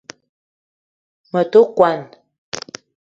[1.31, 1.99] Me te kwuan